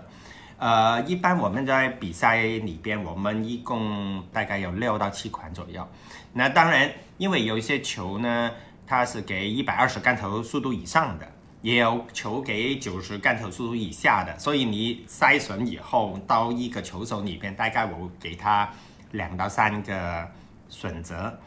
[0.60, 5.88] 呃，一般我们在比赛里边，我们一共大概有六到七款左右。
[6.34, 8.50] 那当然，因为有一些球呢，
[8.86, 11.26] 它是给一百二十杆头速度以上的，
[11.62, 18.68] 也有球给九十杆头速度以下的，所以你筛选以后到一个球手里边，大概我给他
[19.12, 20.28] 两到三个
[20.68, 21.40] 选择。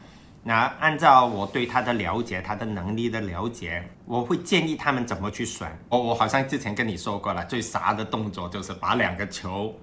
[0.46, 5.66] 那按照我对他的了解，他的能力的了解，我会建议他们怎么去选。
[5.88, 9.74] 我我好像之前跟你说过了，最傻的动作就是把两个球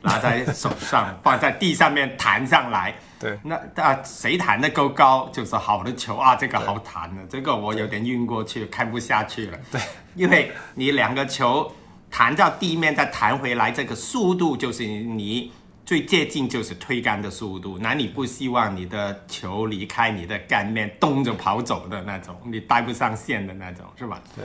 [0.00, 2.94] 拿在手上， 放在地上面弹上来。
[3.18, 9.58] 对，那啊，谁弹得够高就是好的球啊，这个好弹的，这个我有点晕过去，看不下去了。
[9.72, 9.80] 对，
[10.14, 11.72] 因为你两个球
[12.08, 15.50] 弹到地面再弹回来，这个速度就是你
[15.88, 17.78] 最接近就是推杆的速度。
[17.80, 24.22] 那你不希望你的球离开你的杆面咚着跑走的那种，你带不上线的那种，是吧？
[24.36, 24.44] 对，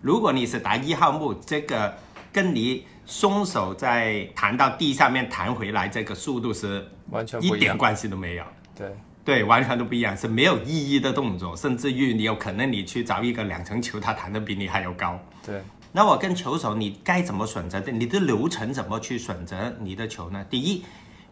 [0.00, 1.96] 如果你是打一号木，这个
[2.32, 8.44] 跟你松手在弹到地上面弹回来，这个速度是完全一点关系都没有。
[8.74, 8.88] 对，
[9.24, 15.16] 对，完全都不一样，是没有意义的动作，甚至于你有可能你去找一个两层球，他弹的比你还要高。
[15.46, 15.62] 对，
[15.94, 17.92] 那我跟球手，你该怎么选择的？
[17.92, 20.42] 你的流程怎么去选择你的球呢？
[20.48, 20.82] 第一，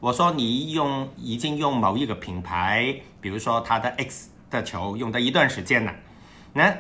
[0.01, 5.95] 我说你用已经用某一个品牌，比如说他的 X 的球用了一段时间了，
[6.53, 6.77] 那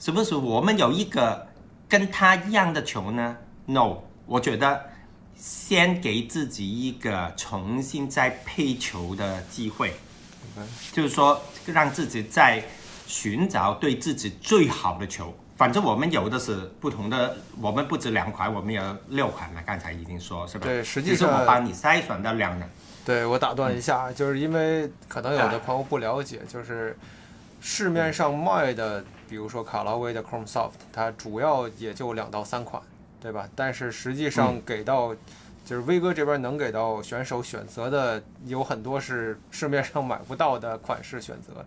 [0.00, 1.46] 是不是我们有一个
[1.88, 4.84] 跟他一样的球呢？No，我觉得
[5.36, 9.94] 先给自己一个重新再配球的机会。
[10.92, 12.62] 就是说让自己在
[13.06, 15.32] 寻找对自己最好的球。
[15.56, 19.62] 反正我们有的是不同的，我们不止两款，我们有六款了。
[19.64, 20.66] 刚才已经说是吧？
[20.66, 22.66] 对实际就是我上帮你筛选到两个。
[23.04, 26.96] 对我打断一下，就是因为可能有的朋友不了解，就是
[27.60, 32.82] 市面上卖的，比如说卡拉威的 Chrome Soft，它主要也就两到三款，
[33.20, 33.48] 对吧？
[33.54, 35.14] 但是实际上给到，
[35.64, 41.64] 就是威哥这边能给到选手选择的有很多是市面上买不到的款式选择，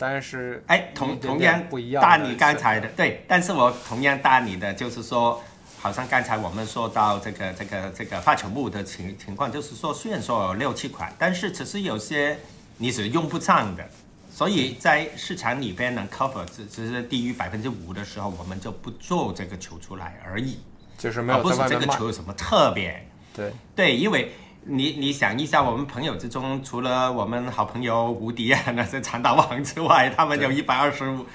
[0.00, 5.42] 但是哎，同同样点不一样的答你刚才的对，但是我同样答你的就是说，
[5.78, 12.38] 好像刚才我们说到这个这个这个发球木的情情况，就是说虽然说有六七款，但是其实有些
[12.78, 13.86] 你是用不上的，
[14.32, 20.58] 所以在市场里边能 cover 只只是低于百分之五的时候，我们就不做这个球出来而已，
[20.96, 21.78] 就是没有而不是这。
[21.78, 23.06] 个球有什么特别。
[23.34, 24.32] 对，对，因为
[24.64, 31.26] 你你想一下，我们朋友之中，除了我们好朋友无敌啊那些长岛王之外，他们有一百二十五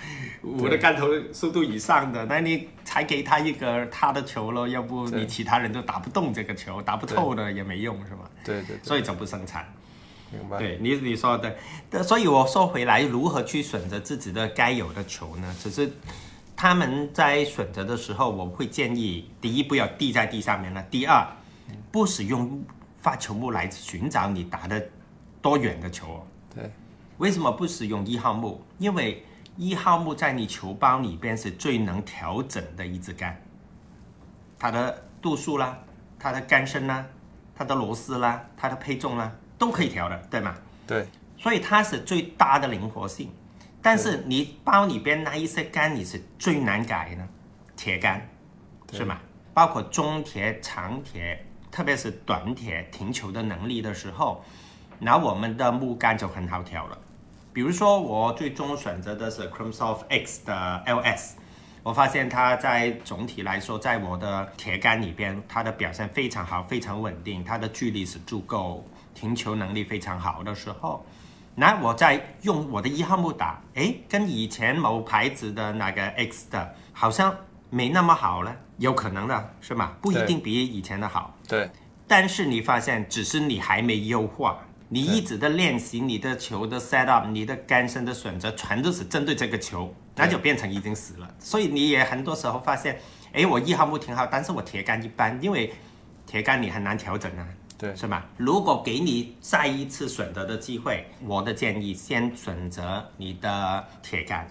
[0.43, 8.30] 五的杆头速度以上的，那你才给他一个他的球了，要不你其他人都打不动这个球，打不透的也没用，是吧？
[8.43, 9.67] 对对对，所以就不生产。
[10.32, 10.57] 明白。
[10.57, 11.55] 对你你说的，
[11.89, 15.55] 但所以我说回来，如何去选择自己的该有的球呢？
[15.59, 15.91] 只是
[16.55, 21.26] 他们在选择的时候，我会建议：第一，不要滴在地上面了；第二，
[21.91, 22.63] 不使用
[23.05, 24.83] 发球木来寻找你打的
[25.39, 26.27] 多远的球哦。
[26.55, 26.71] 对，
[27.19, 28.59] 为什么不使用一号木？
[28.79, 29.23] 因为
[29.55, 33.39] 一号木在你球包里边是最能调整的一支杆，
[34.57, 35.77] 它的度数啦，
[36.17, 37.05] 它的杆身啦，
[37.53, 40.55] 它的螺丝啦，它的配重啦，都可以调的，对吗？
[40.87, 43.31] 对，所以它是最大的灵活性。
[43.83, 47.27] 但是你包里边那一些杆，你是最难改的？
[47.75, 48.27] 铁杆，
[48.91, 49.19] 是吗？
[49.53, 51.45] 包括中铁、长铁，
[51.76, 54.41] 特别是短铁停球的能力的时候，
[54.97, 56.97] 那我们的木杆就很好调了。
[57.51, 61.32] 比如说，我最终选择的是 Chromsoft X 的 LS，
[61.84, 71.05] 我发现它在总体来说，在我的铁杆里边，它的表现非常好，非常稳定，它的距离是足够，停球能力非常好的时候，
[71.55, 77.36] 那我再用我的一号木打，诶，跟以前某牌子的那个 X 的，好像
[77.69, 79.93] 没那么好了，有可能的是吗？
[80.01, 81.36] 不一定比以前的好。
[81.47, 81.69] 对，
[82.07, 84.59] 但是你发现，只是你还没优化，
[84.89, 91.36] 你一直的练习你的球的 set up，你的杆身的选择，全都是针对这个球，那就变成已经死了。
[91.39, 92.99] 所以你也很多时候发现，
[93.34, 95.73] 哎，我一号木挺好，但是我铁杆一般，因为
[96.26, 97.47] 铁杆你很难调整啊。
[97.78, 98.26] 对是吧？
[98.38, 104.47] 如果给你再一次选择的机会，我的建议先选择你的铁杆，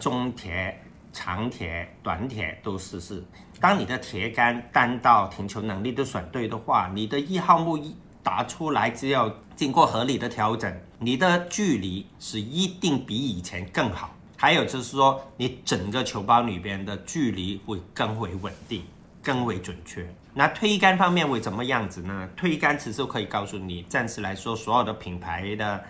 [0.00, 0.76] 中铁、
[1.12, 3.22] 长铁、短铁都试试。
[3.60, 14.14] 当你的铁杆单道停球能力都选对的话，你的一号木一打出来，只要经过合理的调整，你的距离是一定比以前更好。
[14.36, 18.84] 还有就是说，你整个球包里边的距离会更为稳定。
[19.20, 20.08] 更为准确。
[20.32, 22.26] 那推杆方面会怎么样子呢？
[22.34, 25.84] 推杆其实可以告诉你，暂时来说，所有的品牌的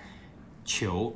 [0.65, 1.15] 球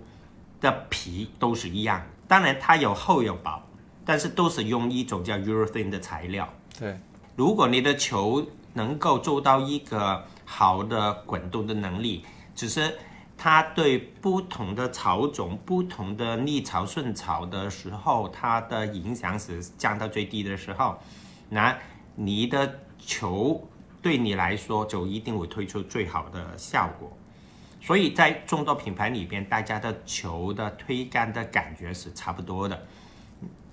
[0.60, 3.60] 的皮都是一样，当然它有厚有薄，
[4.04, 6.48] 但是都是用一种叫 urethane 的材料。
[6.78, 6.98] 对，
[7.36, 12.24] 如果你的球能够做到一个好的滚动的能力，
[12.54, 12.96] 只是
[13.36, 20.98] 它对不同的草种、不同的逆潮顺潮的时候，它的影响是降到最低的时候，
[21.48, 21.76] 那
[22.14, 23.68] 你的球
[24.00, 27.10] 对你来说就一定会推出最好的效果。
[27.80, 32.80] 所以在众多品牌里边，大家的球的推杆的感觉是差不多的，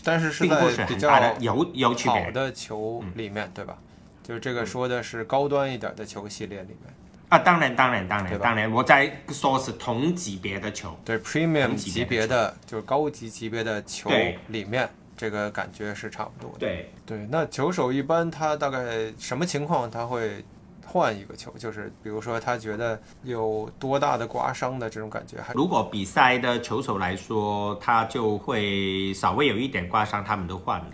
[0.03, 2.31] 但是是在比较的有有区别好。
[2.31, 3.77] 的球里面，对吧？
[4.23, 6.93] 就是这个说的是高端一点的球系列里面，
[7.29, 14.11] 啊，当然，当然，当然，当然，我在说是同级别的球，对 premium 级级别的，就是高级级别的球
[14.47, 14.87] 里面，
[15.17, 16.59] 这个感觉是差不多的。
[16.59, 20.45] 对，对，那球手一般他大概什么情况他会
[20.91, 21.53] 换一个球？
[21.57, 30.85] 就是比如说他觉得有多大的刮伤的这种感觉，还如果比赛的球手来说，他就会稍微有一点刮伤，他们都换了。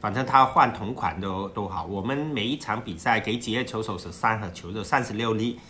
[0.00, 1.84] 反正他换同款都都好。
[1.84, 5.60] 我们每一场比赛给职业球手是三盒球，就三十六粒，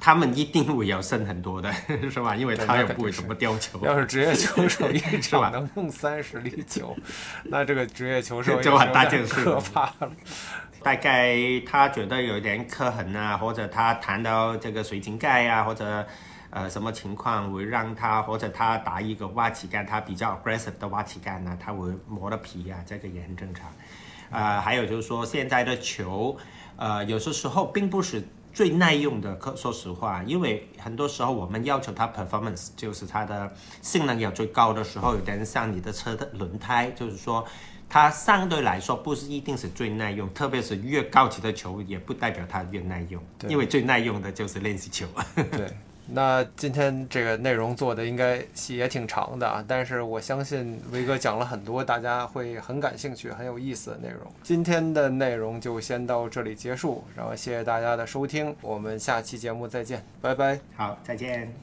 [0.00, 1.70] 他们一定会要剩很多的，
[2.10, 2.34] 是吧？
[2.34, 3.78] 因为他那肯定是又不会怎么丢球。
[3.82, 6.96] 要是职业球手 一吧场能用三十粒球，
[7.44, 10.10] 那这个职业球手 就很大件事可怕了。
[10.86, 16.06] 大概他觉得有点刻痕啊，或者他弹到这个水晶盖啊，或者
[16.50, 23.66] 呃什么情况会让他，或者他打一个挖起杆，他比较 aggressive 的挖起杆呢，他会磨了皮啊，这个也很正常。
[24.30, 26.36] 呃，还有就是说现在的球，
[26.76, 28.22] 呃，有些时候并不是
[28.52, 37.44] 最耐用的，可说实话，因为很多时候我们要求它 performance，就是它的性能要最高的时候，有点像你的车的轮胎，就是说
[37.96, 45.06] 它相对来说不是一定是最耐用，特别是越高级的球，也不代表它越耐用，因为最耐用的就是练习球。
[45.34, 45.66] 对，
[46.06, 54.30] 那今天这个内容做的应该也挺长的啊，但是我相信威哥讲了很多大家会很感兴趣、很有意思的内容。
[54.42, 60.60] 今天的内容就先到这里结束，然后谢谢大家的收听，我们下期节目再见，拜拜。
[60.76, 61.56] 好，再见。